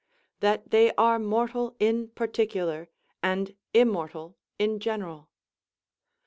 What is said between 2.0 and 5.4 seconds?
particular, and immortal in general."